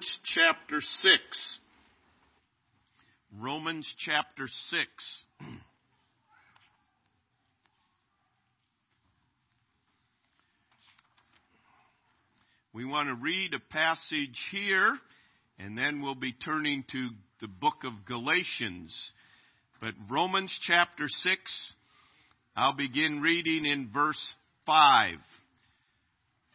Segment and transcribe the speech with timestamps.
[0.00, 1.58] Romans chapter 6.
[3.38, 5.24] Romans chapter 6.
[12.72, 14.96] We want to read a passage here,
[15.58, 17.08] and then we'll be turning to
[17.40, 18.96] the book of Galatians.
[19.80, 21.72] But Romans chapter 6,
[22.54, 24.34] I'll begin reading in verse
[24.66, 25.16] 5.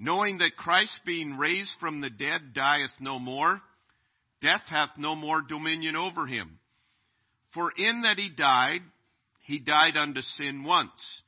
[0.00, 3.60] knowing that Christ being raised from the dead dieth no more,
[4.40, 6.58] death hath no more dominion over him.
[7.52, 8.80] For in that he died,
[9.44, 11.22] he died unto sin once,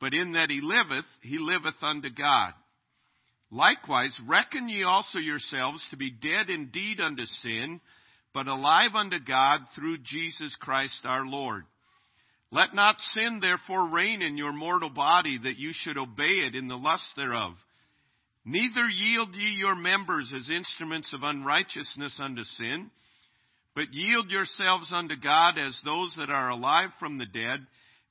[0.00, 2.54] but in that he liveth, he liveth unto God.
[3.50, 7.78] Likewise, reckon ye also yourselves to be dead indeed unto sin,
[8.32, 11.64] but alive unto God through Jesus Christ our Lord.
[12.50, 16.68] Let not sin therefore reign in your mortal body, that you should obey it in
[16.68, 17.54] the lust thereof.
[18.48, 22.90] Neither yield ye your members as instruments of unrighteousness unto sin,
[23.74, 27.66] but yield yourselves unto God as those that are alive from the dead,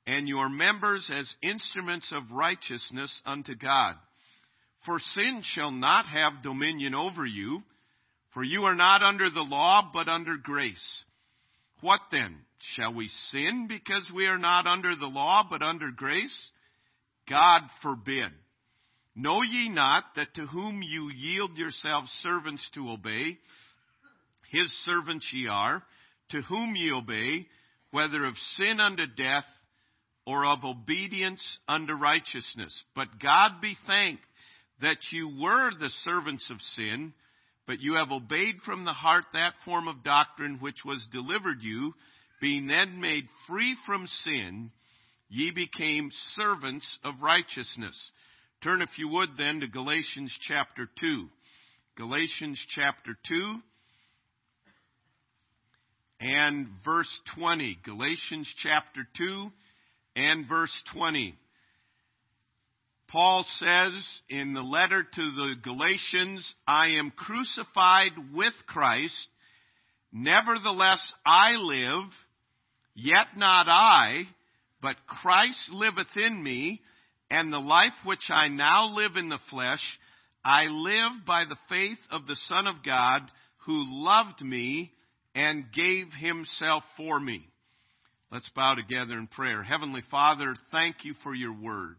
[0.06, 3.96] and your members as instruments of righteousness unto God.
[4.86, 7.64] For sin shall not have dominion over you,
[8.36, 11.04] for you are not under the law, but under grace.
[11.82, 12.38] What then?
[12.76, 16.52] Shall we sin because we are not under the law, but under grace?
[17.28, 18.30] God forbid.
[19.20, 23.40] Know ye not that to whom you yield yourselves servants to obey,
[24.52, 25.82] his servants ye are,
[26.30, 27.48] to whom ye obey,
[27.90, 29.48] whether of sin unto death
[30.28, 32.84] or of obedience unto righteousness.
[32.94, 34.22] But God be thanked
[34.82, 37.12] that you were the servants of sin,
[37.66, 41.96] but you have obeyed from the heart that form of doctrine which was delivered you,
[42.40, 44.70] being then made free from sin,
[45.28, 48.12] ye became servants of righteousness.
[48.64, 51.28] Turn, if you would, then to Galatians chapter 2.
[51.96, 53.56] Galatians chapter 2
[56.20, 57.78] and verse 20.
[57.86, 59.52] Galatians chapter 2
[60.16, 61.36] and verse 20.
[63.10, 69.30] Paul says in the letter to the Galatians, I am crucified with Christ.
[70.12, 72.10] Nevertheless I live,
[72.96, 74.24] yet not I,
[74.82, 76.82] but Christ liveth in me.
[77.30, 79.82] And the life which I now live in the flesh,
[80.44, 83.22] I live by the faith of the Son of God
[83.66, 84.92] who loved me
[85.36, 87.46] and gave himself for me.
[88.32, 89.62] Let's bow together in prayer.
[89.62, 91.96] Heavenly Father, thank you for your word.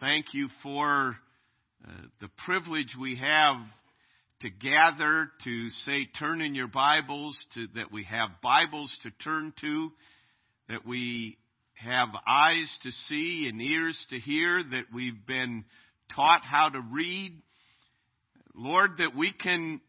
[0.00, 1.16] Thank you for
[1.86, 3.56] uh, the privilege we have
[4.40, 9.52] to gather to say, turn in your Bibles, to, that we have Bibles to turn
[9.60, 9.90] to,
[10.68, 11.36] that we
[11.80, 15.64] have eyes to see and ears to hear, that we've been
[16.14, 17.32] taught how to read.
[18.54, 19.80] Lord, that we can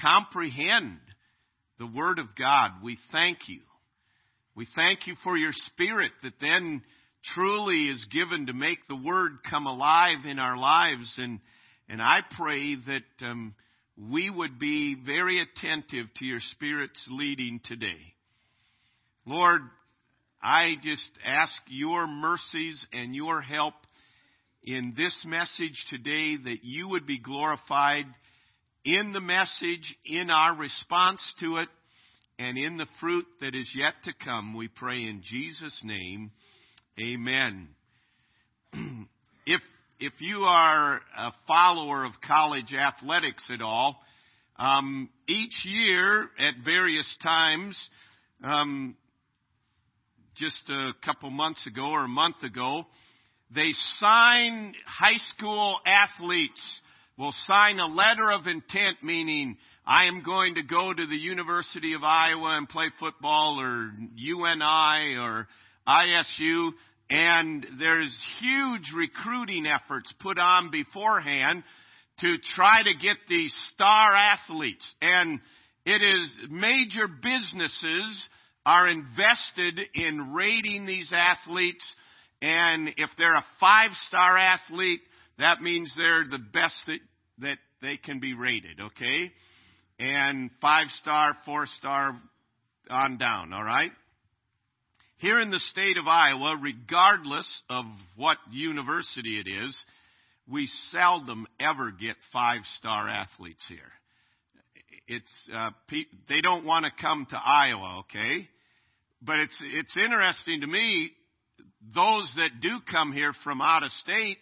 [0.00, 0.98] comprehend
[1.78, 2.70] the Word of God.
[2.82, 3.60] We thank you.
[4.56, 6.82] We thank you for your Spirit that then
[7.34, 11.14] truly is given to make the Word come alive in our lives.
[11.18, 11.40] And,
[11.88, 13.54] and I pray that um,
[13.96, 18.14] we would be very attentive to your Spirit's leading today.
[19.26, 19.62] Lord,
[20.44, 23.72] I just ask your mercies and your help
[24.62, 28.04] in this message today that you would be glorified
[28.84, 31.68] in the message, in our response to it,
[32.38, 34.54] and in the fruit that is yet to come.
[34.54, 36.30] We pray in Jesus' name.
[37.00, 37.68] Amen.
[39.46, 39.62] if
[39.98, 43.98] if you are a follower of college athletics at all,
[44.56, 47.90] um, each year at various times,
[48.42, 48.94] um,
[50.36, 52.84] just a couple months ago or a month ago,
[53.54, 56.80] they sign high school athletes
[57.16, 61.94] will sign a letter of intent meaning I am going to go to the University
[61.94, 65.46] of Iowa and play football or UNI or
[65.86, 66.70] ISU
[67.10, 71.62] and there's huge recruiting efforts put on beforehand
[72.20, 74.92] to try to get these star athletes.
[75.02, 75.40] And
[75.84, 78.28] it is major businesses
[78.66, 81.84] are invested in rating these athletes.
[82.40, 85.00] And if they're a five star athlete,
[85.38, 87.00] that means they're the best that,
[87.38, 89.32] that they can be rated, okay?
[89.98, 92.14] And five star, four star,
[92.90, 93.92] on down, all right?
[95.18, 97.84] Here in the state of Iowa, regardless of
[98.16, 99.84] what university it is,
[100.50, 103.78] we seldom ever get five star athletes here.
[105.06, 105.70] It's uh,
[106.28, 108.48] they don't want to come to Iowa, okay?
[109.24, 111.10] But it's it's interesting to me.
[111.94, 114.38] Those that do come here from out of state,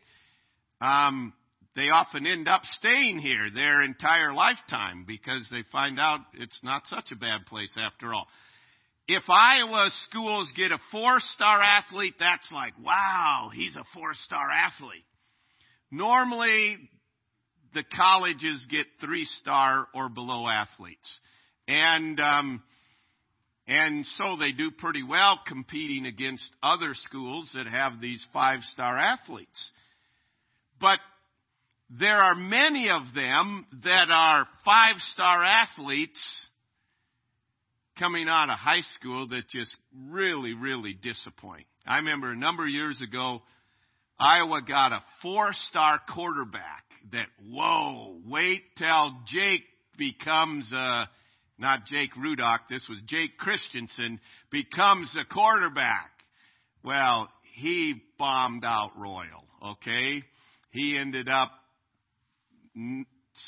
[0.81, 1.33] um,
[1.77, 6.87] they often end up staying here their entire lifetime because they find out it's not
[6.87, 8.27] such a bad place after all.
[9.09, 14.51] If Iowa schools get a four star athlete, that's like, wow, he's a four star
[14.51, 15.05] athlete.
[15.91, 16.79] Normally,
[17.75, 21.21] the colleges get three star or below athletes.
[21.69, 22.63] And, um,
[23.67, 28.99] and so they do pretty well competing against other schools that have these five star
[28.99, 29.73] athletes.
[30.81, 30.99] But
[31.91, 36.47] there are many of them that are five star athletes
[37.99, 39.75] coming out of high school that just
[40.09, 41.67] really, really disappoint.
[41.87, 43.43] I remember a number of years ago,
[44.19, 49.65] Iowa got a four star quarterback that, whoa, wait till Jake
[49.99, 51.09] becomes a,
[51.59, 54.21] not Jake Rudock, this was Jake Christensen,
[54.51, 56.11] becomes a quarterback.
[56.85, 60.23] Well, he bombed out Royal, okay?
[60.71, 61.51] He ended up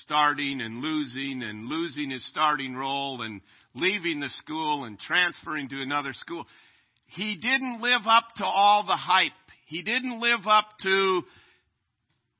[0.02, 3.40] starting and losing and losing his starting role and
[3.74, 6.46] leaving the school and transferring to another school.
[7.06, 9.32] He didn't live up to all the hype.
[9.66, 11.22] He didn't live up to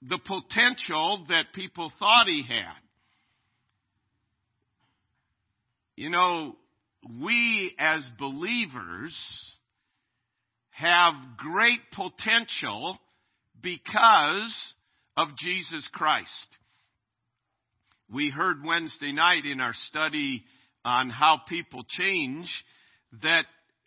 [0.03, 2.84] the potential that people thought he had.
[5.97, 6.57] You know,
[7.23, 9.17] we as believers
[10.71, 12.99] have great potential
[13.63, 14.75] because
[15.17, 16.29] of Jesus Christ.
[18.13, 20.43] We heard Wednesday night in our study
[20.85, 22.49] on how people change
[23.23, 23.45] that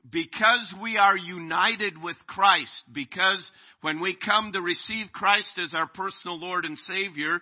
[0.09, 3.49] because we are united with Christ, because
[3.81, 7.41] when we come to receive Christ as our personal Lord and Savior,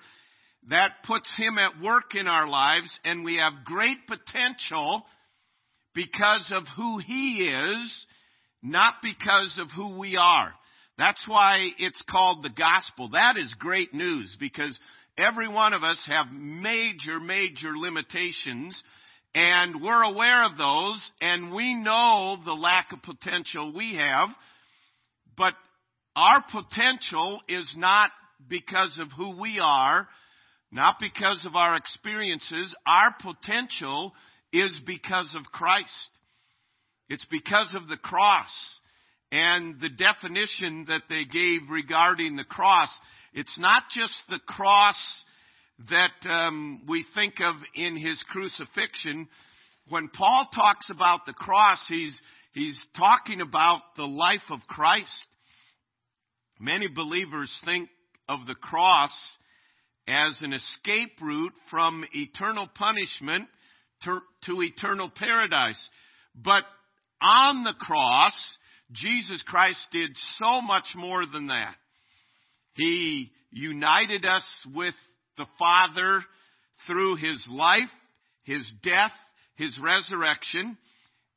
[0.69, 5.06] that puts Him at work in our lives and we have great potential
[5.94, 8.06] because of who He is,
[8.63, 10.53] not because of who we are.
[10.97, 13.09] That's why it's called the gospel.
[13.09, 14.77] That is great news because
[15.17, 18.81] Every one of us have major, major limitations
[19.33, 24.29] and we're aware of those and we know the lack of potential we have,
[25.38, 25.53] but
[26.17, 28.12] our potential is not
[28.50, 30.07] because of who we are,
[30.71, 32.75] not because of our experiences.
[32.85, 34.13] Our potential
[34.51, 36.09] is because of Christ.
[37.09, 38.79] It's because of the cross
[39.31, 42.89] and the definition that they gave regarding the cross
[43.35, 44.97] it's not just the cross
[45.89, 49.27] that um, we think of in his crucifixion.
[49.89, 52.13] When Paul talks about the cross, he's,
[52.53, 55.27] he's talking about the life of Christ.
[56.62, 57.89] Many believers think
[58.29, 59.12] of the cross
[60.07, 63.48] as an escape route from eternal punishment
[64.04, 65.90] to, to eternal paradise.
[66.36, 66.63] But
[67.22, 68.57] on the cross,
[68.92, 71.75] Jesus Christ did so much more than that.
[72.75, 74.44] He united us
[74.74, 74.94] with
[75.38, 76.22] the Father
[76.86, 77.90] through His life,
[78.44, 79.13] His death,
[79.56, 80.77] His resurrection,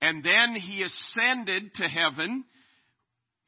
[0.03, 2.45] and then He ascended to heaven,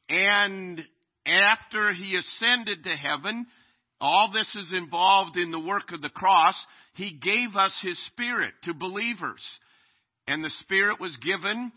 [0.09, 0.80] and
[1.26, 3.47] after He ascended to heaven,
[4.00, 6.54] all this is involved in the work of the cross.
[6.95, 9.45] He gave us His Spirit to believers.
[10.26, 11.73] And the Spirit was given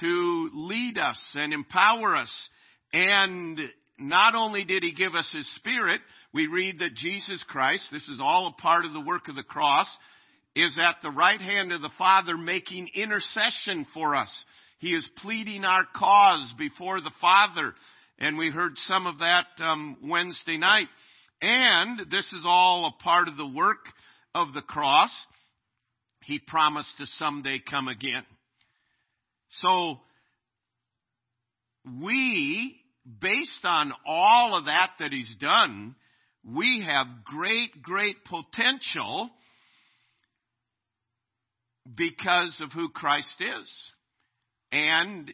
[0.00, 2.50] to lead us and empower us.
[2.92, 3.58] And
[3.98, 6.00] not only did he give us his spirit,
[6.32, 9.42] we read that Jesus Christ, this is all a part of the work of the
[9.42, 9.86] cross,
[10.56, 14.44] is at the right hand of the Father making intercession for us.
[14.78, 17.74] He is pleading our cause before the Father.
[18.18, 20.88] And we heard some of that um, Wednesday night.
[21.42, 23.86] And this is all a part of the work
[24.34, 25.10] of the cross.
[26.24, 28.24] He promised to someday come again.
[29.52, 30.00] So,
[32.00, 32.76] we
[33.20, 35.94] based on all of that that he's done,
[36.44, 39.30] we have great, great potential
[41.96, 43.90] because of who Christ is.
[44.72, 45.32] And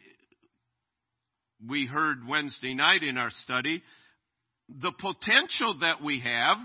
[1.67, 3.83] we heard Wednesday night in our study,
[4.69, 6.57] the potential that we have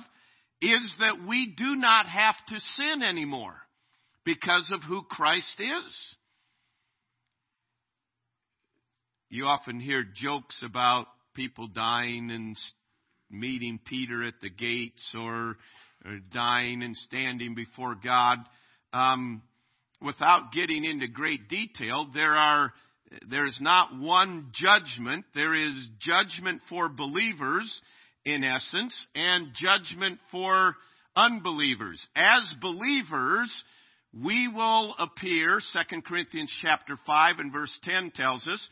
[0.61, 3.57] is that we do not have to sin anymore
[4.25, 6.17] because of who Christ is.
[9.29, 12.57] You often hear jokes about people dying and
[13.31, 15.57] meeting Peter at the gates or
[16.33, 18.39] dying and standing before God.
[18.93, 19.43] Um,
[20.03, 22.73] without getting into great detail, there are
[23.29, 25.25] there is not one judgment.
[25.35, 27.83] There is judgment for believers,
[28.25, 30.77] in essence, and judgment for
[31.17, 32.05] unbelievers.
[32.17, 33.65] As believers,
[34.15, 38.69] we will appear, 2 Corinthians chapter 5 and verse 10 tells us,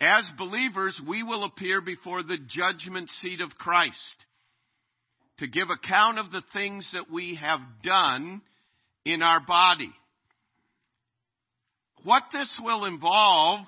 [0.00, 4.16] as believers, we will appear before the judgment seat of Christ
[5.38, 8.42] to give account of the things that we have done
[9.06, 9.92] in our body.
[12.06, 13.66] What this will involve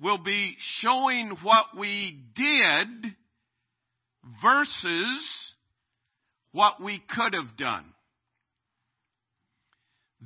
[0.00, 3.16] will be showing what we did
[4.40, 5.54] versus
[6.52, 7.86] what we could have done.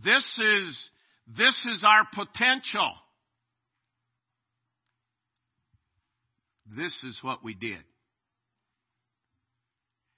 [0.04, 0.90] This is,
[1.34, 2.92] this is our potential.
[6.76, 7.80] This is what we did.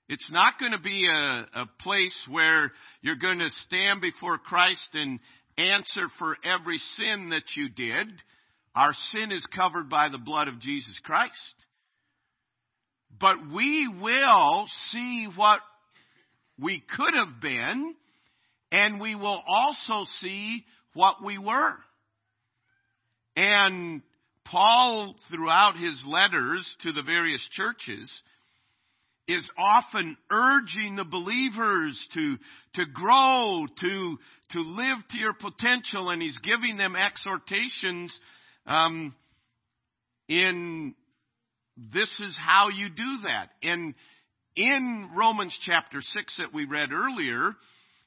[0.08, 4.88] It's not going to be a, a place where you're going to stand before Christ
[4.94, 5.20] and
[5.56, 8.08] answer for every sin that you did.
[8.74, 11.54] Our sin is covered by the blood of Jesus Christ.
[13.20, 15.60] But we will see what
[16.58, 17.94] we could have been,
[18.72, 21.76] and we will also see what we were.
[23.36, 24.02] And
[24.44, 28.22] Paul, throughout his letters to the various churches,
[29.26, 32.36] is often urging the believers to,
[32.74, 34.18] to grow, to,
[34.52, 38.18] to live to your potential, and he's giving them exhortations
[38.66, 39.14] um,
[40.28, 40.94] in
[41.76, 43.48] this is how you do that.
[43.62, 43.94] And
[44.56, 47.54] in Romans chapter 6 that we read earlier,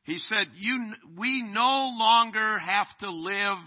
[0.03, 3.57] he said, you, we no longer have to live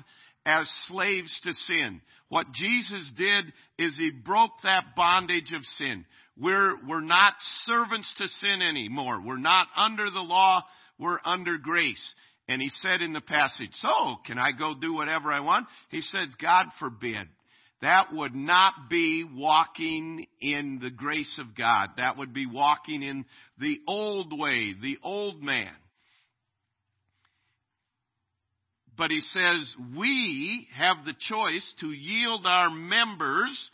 [0.47, 2.01] as slaves to sin.
[2.29, 6.05] What Jesus did is he broke that bondage of sin.
[6.39, 7.35] We're, we're not
[7.67, 9.21] servants to sin anymore.
[9.25, 10.63] We're not under the law.
[10.99, 12.15] We're under grace.
[12.49, 15.67] And he said in the passage, so can I go do whatever I want?
[15.91, 17.29] He said, God forbid.
[17.83, 21.91] That would not be walking in the grace of God.
[21.97, 23.25] That would be walking in
[23.59, 25.73] the old way, the old man.
[29.00, 33.71] But he says, we have the choice to yield our members,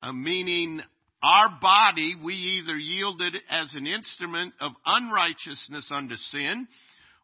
[0.00, 0.80] uh, meaning
[1.20, 6.68] our body, we either yield it as an instrument of unrighteousness unto sin,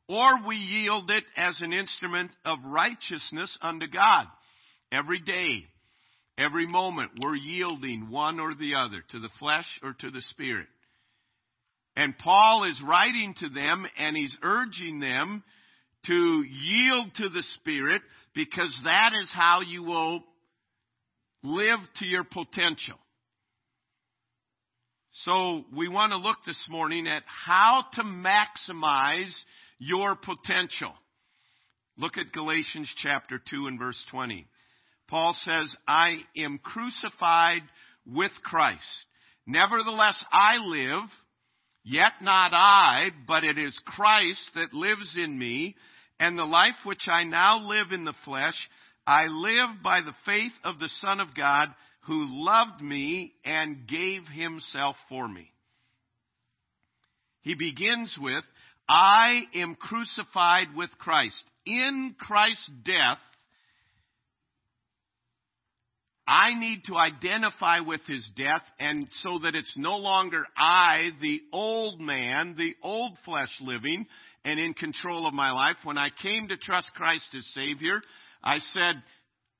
[0.08, 4.24] or we yield it as an instrument of righteousness unto God.
[4.90, 5.64] Every day,
[6.36, 10.66] every moment, we're yielding one or the other, to the flesh or to the spirit.
[11.94, 15.44] And Paul is writing to them and he's urging them
[16.06, 18.02] to yield to the Spirit
[18.34, 20.22] because that is how you will
[21.42, 22.98] live to your potential.
[25.12, 29.34] So we want to look this morning at how to maximize
[29.78, 30.92] your potential.
[31.96, 34.46] Look at Galatians chapter 2 and verse 20.
[35.08, 37.62] Paul says, I am crucified
[38.06, 38.78] with Christ.
[39.46, 41.08] Nevertheless, I live,
[41.88, 45.74] yet not I, but it is Christ that lives in me.
[46.20, 48.56] And the life which I now live in the flesh,
[49.06, 51.68] I live by the faith of the Son of God
[52.06, 55.50] who loved me and gave himself for me.
[57.42, 58.44] He begins with,
[58.88, 61.42] I am crucified with Christ.
[61.66, 63.18] In Christ's death,
[66.28, 71.40] I need to identify with his death and so that it's no longer I, the
[71.54, 74.06] old man, the old flesh living,
[74.44, 75.76] and in control of my life.
[75.84, 78.02] When I came to trust Christ as Savior,
[78.44, 79.02] I said,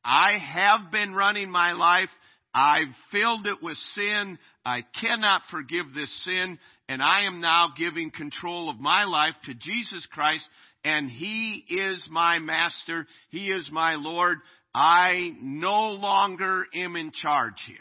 [0.05, 2.11] I have been running my life.
[2.53, 4.39] I've filled it with sin.
[4.63, 6.59] I cannot forgive this sin.
[6.87, 10.47] And I am now giving control of my life to Jesus Christ.
[10.85, 13.07] And He is my Master.
[13.31, 14.37] He is my Lord.
[14.75, 17.77] I no longer am in charge here.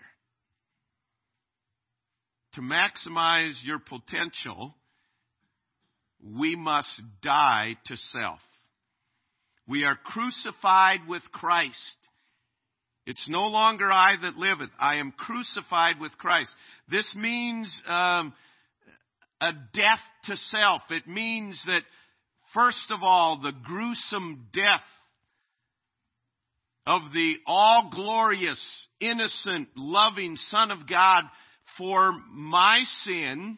[2.54, 4.74] To maximize your potential,
[6.24, 8.40] we must die to self.
[9.68, 11.98] We are crucified with Christ.
[13.06, 14.72] It's no longer I that liveth.
[14.80, 16.52] I am crucified with Christ.
[16.90, 18.34] This means um,
[19.40, 20.82] a death to self.
[20.90, 21.84] It means that,
[22.54, 24.84] first of all, the gruesome death
[26.88, 31.24] of the all glorious, innocent, loving Son of God
[31.78, 33.58] for my sin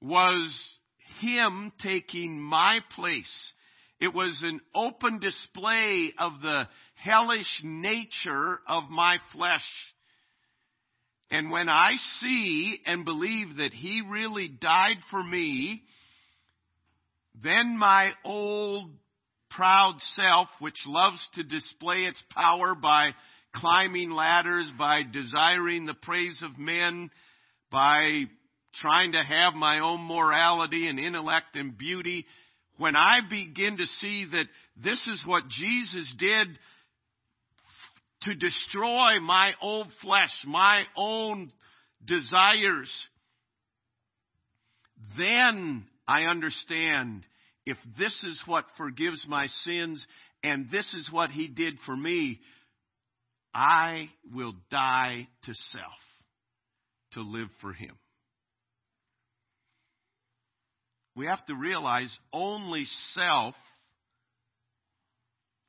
[0.00, 0.78] was
[1.18, 3.54] Him taking my place.
[4.00, 9.66] It was an open display of the hellish nature of my flesh.
[11.28, 15.82] And when I see and believe that He really died for me,
[17.42, 18.90] then my old
[19.56, 23.10] proud self, which loves to display its power by
[23.54, 27.10] climbing ladders, by desiring the praise of men,
[27.70, 28.24] by
[28.80, 32.26] trying to have my own morality and intellect and beauty,
[32.78, 34.46] when I begin to see that
[34.76, 36.48] this is what Jesus did
[38.22, 41.52] to destroy my old flesh, my own
[42.04, 42.90] desires,
[45.16, 47.24] then I understand
[47.66, 50.06] if this is what forgives my sins
[50.42, 52.40] and this is what He did for me,
[53.54, 55.84] I will die to self
[57.12, 57.96] to live for Him.
[61.16, 63.54] We have to realize only self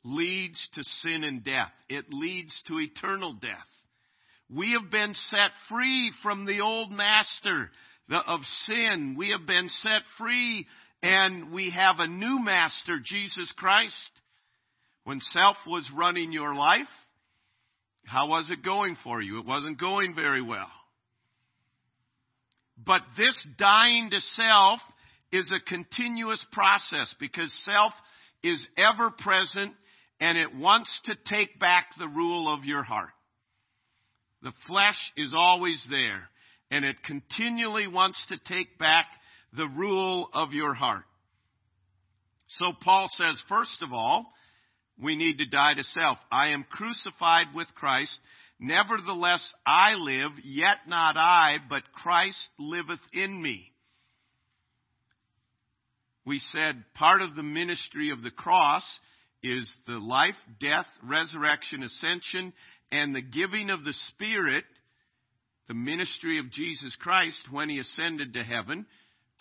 [0.03, 1.71] leads to sin and death.
[1.87, 3.51] It leads to eternal death.
[4.49, 7.69] We have been set free from the old master
[8.09, 9.15] of sin.
[9.17, 10.67] We have been set free
[11.05, 14.11] and we have a new master, Jesus Christ.
[15.03, 16.87] When self was running your life,
[18.05, 19.39] how was it going for you?
[19.39, 20.71] It wasn't going very well.
[22.83, 24.79] But this dying to self
[25.31, 27.93] is a continuous process because self
[28.43, 29.73] is ever present
[30.19, 33.11] and it wants to take back the rule of your heart.
[34.41, 36.23] The flesh is always there
[36.71, 39.05] and it continually wants to take back
[39.55, 41.03] the rule of your heart.
[42.47, 44.27] So Paul says, first of all,
[45.01, 46.17] we need to die to self.
[46.31, 48.17] I am crucified with Christ.
[48.59, 53.71] Nevertheless, I live, yet not I, but Christ liveth in me.
[56.25, 58.83] We said part of the ministry of the cross
[59.43, 62.53] is the life, death, resurrection, ascension,
[62.91, 64.63] and the giving of the Spirit,
[65.67, 68.85] the ministry of Jesus Christ when he ascended to heaven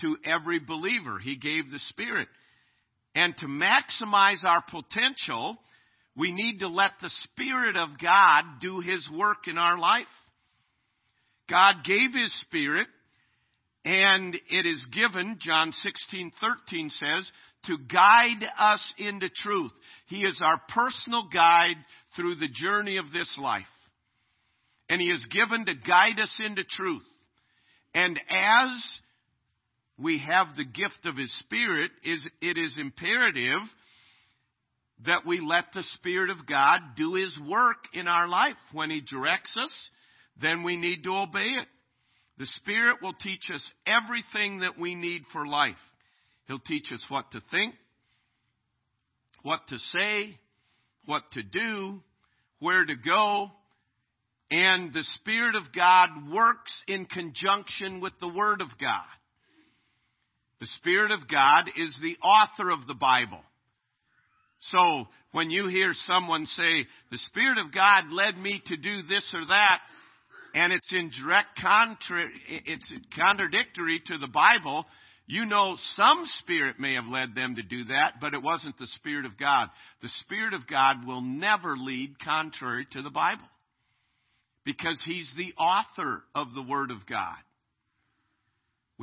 [0.01, 1.19] to every believer.
[1.19, 2.29] He gave the Spirit.
[3.15, 5.57] And to maximize our potential,
[6.17, 10.07] we need to let the Spirit of God do His work in our life.
[11.49, 12.89] God gave His Spirit,
[13.85, 17.31] and it is given, John 16, 13 says,
[17.67, 19.73] to guide us into truth.
[20.07, 21.77] He is our personal guide
[22.17, 23.63] through the journey of this life.
[24.89, 27.03] And He is given to guide us into truth.
[27.95, 29.01] And as
[29.99, 33.61] we have the gift of His Spirit, is it is imperative
[35.07, 38.57] that we let the Spirit of God do His work in our life.
[38.73, 39.91] When He directs us,
[40.41, 41.69] then we need to obey it.
[42.39, 45.77] The Spirit will teach us everything that we need for life.
[46.47, 47.75] He'll teach us what to think,
[49.43, 50.39] what to say,
[51.07, 52.01] what to do,
[52.59, 53.51] where to go,
[54.51, 59.05] and the Spirit of God works in conjunction with the Word of God.
[60.65, 63.43] The Spirit of God is the author of the Bible.
[64.61, 69.31] So when you hear someone say, the Spirit of God led me to do this
[69.35, 69.81] or that,
[70.55, 74.87] and it's in direct contra- it's contradictory to the Bible,
[75.27, 78.87] you know some spirit may have led them to do that, but it wasn't the
[78.87, 79.69] Spirit of God.
[80.01, 83.45] The Spirit of God will never lead contrary to the Bible.
[84.65, 87.37] Because He's the author of the Word of God.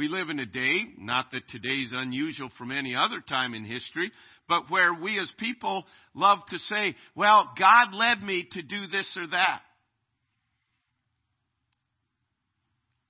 [0.01, 3.63] We live in a day, not that today is unusual from any other time in
[3.63, 4.11] history,
[4.49, 5.85] but where we as people
[6.15, 9.61] love to say, well, God led me to do this or that.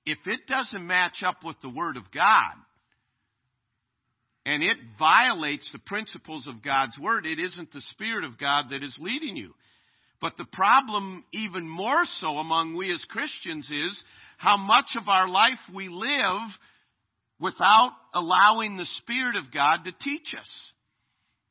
[0.04, 2.52] If it doesn't match up with the Word of God,
[4.44, 8.84] and it violates the principles of God's Word, it isn't the Spirit of God that
[8.84, 9.54] is leading you.
[10.20, 14.04] But the problem, even more so among we as Christians, is
[14.36, 16.50] how much of our life we live
[17.42, 20.72] without allowing the Spirit of God to teach us.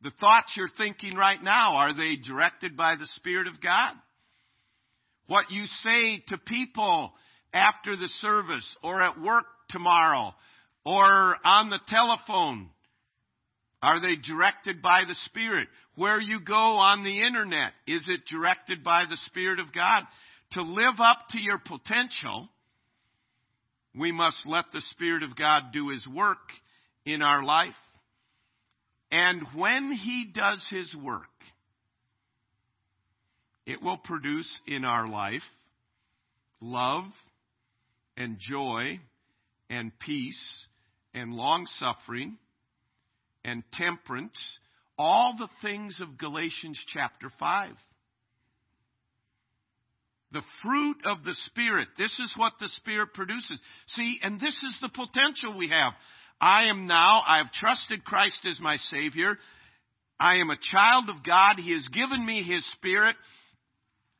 [0.01, 3.93] The thoughts you're thinking right now, are they directed by the Spirit of God?
[5.27, 7.11] What you say to people
[7.53, 10.33] after the service or at work tomorrow
[10.85, 12.69] or on the telephone,
[13.83, 15.67] are they directed by the Spirit?
[15.95, 20.03] Where you go on the internet, is it directed by the Spirit of God?
[20.53, 22.49] To live up to your potential,
[23.95, 26.37] we must let the Spirit of God do His work
[27.05, 27.73] in our life.
[29.11, 31.23] And when He does His work,
[33.65, 35.41] it will produce in our life
[36.61, 37.05] love
[38.17, 38.99] and joy
[39.69, 40.67] and peace
[41.13, 42.37] and long suffering
[43.43, 44.59] and temperance,
[44.97, 47.71] all the things of Galatians chapter 5.
[50.31, 51.89] The fruit of the Spirit.
[51.97, 53.59] This is what the Spirit produces.
[53.87, 55.93] See, and this is the potential we have.
[56.39, 59.37] I am now, I have trusted Christ as my Savior.
[60.19, 61.55] I am a child of God.
[61.57, 63.15] He has given me His Spirit.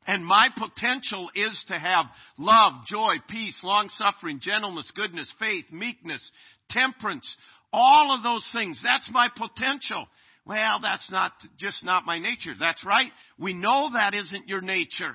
[0.08, 6.32] And my potential is to have love, joy, peace, long suffering, gentleness, goodness, faith, meekness,
[6.70, 7.36] temperance,
[7.72, 8.82] all of those things.
[8.84, 10.08] That's my potential.
[10.46, 12.54] Well, that's not just not my nature.
[12.60, 13.12] That's right.
[13.38, 15.14] We know that isn't your nature.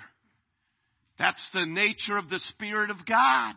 [1.18, 3.54] That's the nature of the Spirit of God.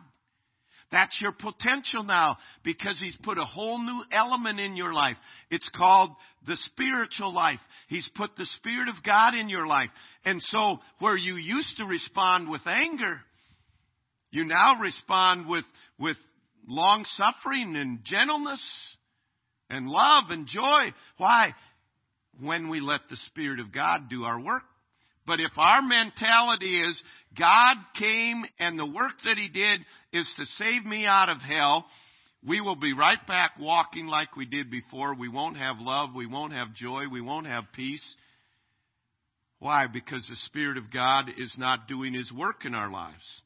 [0.90, 5.16] That's your potential now because He's put a whole new element in your life.
[5.50, 6.10] It's called
[6.46, 7.60] the spiritual life.
[7.88, 9.90] He's put the Spirit of God in your life.
[10.24, 13.20] And so where you used to respond with anger,
[14.32, 15.64] you now respond with,
[15.98, 16.16] with
[16.66, 18.96] long suffering and gentleness
[19.68, 20.92] and love and joy.
[21.18, 21.54] Why?
[22.40, 24.62] When we let the Spirit of God do our work.
[25.30, 27.00] But if our mentality is,
[27.38, 29.80] God came and the work that He did
[30.12, 31.86] is to save me out of hell,
[32.44, 35.14] we will be right back walking like we did before.
[35.14, 36.16] We won't have love.
[36.16, 37.04] We won't have joy.
[37.12, 38.16] We won't have peace.
[39.60, 39.86] Why?
[39.86, 43.42] Because the Spirit of God is not doing His work in our lives.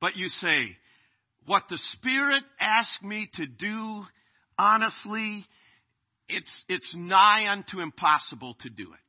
[0.00, 0.76] But you say,
[1.46, 4.02] what the Spirit asked me to do,
[4.56, 5.44] honestly,
[6.28, 9.00] it's, it's nigh unto impossible to do it.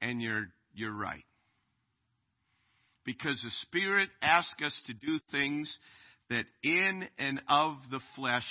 [0.00, 1.24] And you're, you're right.
[3.04, 5.78] Because the Spirit asks us to do things
[6.28, 8.46] that in and of the flesh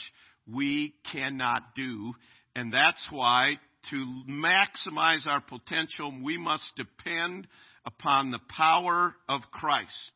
[0.52, 2.14] we cannot do.
[2.56, 3.56] And that's why
[3.92, 7.48] to maximize our potential, we must depend
[7.86, 10.12] upon the power of Christ.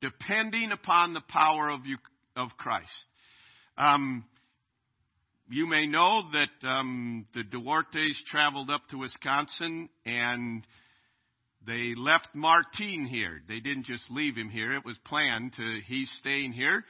[0.00, 1.96] Depending upon the power of, you,
[2.36, 3.06] of Christ.
[3.76, 4.24] Um,
[5.52, 10.66] you may know that um, the Duartes traveled up to Wisconsin and
[11.66, 13.42] they left Martine here.
[13.46, 14.72] They didn't just leave him here.
[14.72, 16.84] It was planned to he's staying here,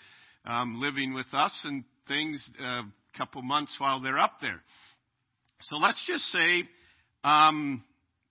[0.47, 2.83] um, living with us and things a uh,
[3.19, 4.63] couple months while they're up there.
[5.63, 6.63] So let's just say
[7.25, 7.83] um,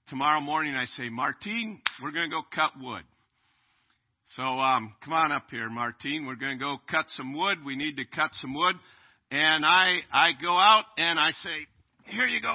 [0.07, 3.03] tomorrow morning I say, Martine, we're going to go cut wood.
[4.37, 6.25] So um, come on up here, Martine.
[6.25, 7.57] We're going to go cut some wood.
[7.65, 8.77] We need to cut some wood.
[9.31, 11.67] And I I go out and I say,
[12.05, 12.49] here you go,